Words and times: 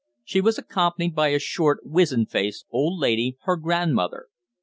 She 0.23 0.41
was 0.41 0.57
accompanied 0.57 1.13
by 1.13 1.27
a 1.27 1.37
short, 1.37 1.81
wizened 1.85 2.31
faced 2.31 2.65
old 2.71 2.97
lady, 2.99 3.37
her 3.43 3.55
grandmother. 3.55 4.29